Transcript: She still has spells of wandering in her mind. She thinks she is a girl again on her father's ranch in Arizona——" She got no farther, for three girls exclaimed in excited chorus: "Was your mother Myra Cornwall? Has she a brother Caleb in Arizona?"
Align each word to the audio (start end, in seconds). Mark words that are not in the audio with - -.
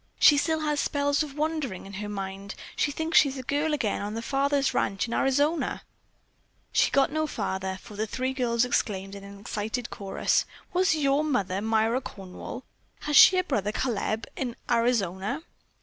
She 0.19 0.35
still 0.35 0.61
has 0.61 0.79
spells 0.79 1.21
of 1.21 1.37
wandering 1.37 1.85
in 1.85 1.93
her 2.01 2.09
mind. 2.09 2.55
She 2.75 2.91
thinks 2.91 3.19
she 3.19 3.29
is 3.29 3.37
a 3.37 3.43
girl 3.43 3.71
again 3.71 4.01
on 4.01 4.15
her 4.15 4.21
father's 4.23 4.73
ranch 4.73 5.07
in 5.07 5.13
Arizona——" 5.13 5.81
She 6.71 6.89
got 6.89 7.11
no 7.11 7.27
farther, 7.27 7.77
for 7.83 7.95
three 8.07 8.33
girls 8.33 8.65
exclaimed 8.65 9.13
in 9.13 9.39
excited 9.39 9.91
chorus: 9.91 10.45
"Was 10.73 10.95
your 10.95 11.23
mother 11.23 11.61
Myra 11.61 12.01
Cornwall? 12.01 12.63
Has 13.01 13.15
she 13.15 13.37
a 13.37 13.43
brother 13.43 13.71
Caleb 13.71 14.25
in 14.35 14.55
Arizona?" 14.71 15.43